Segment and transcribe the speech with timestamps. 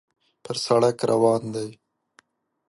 [0.43, 1.69] پر سړک روان دی.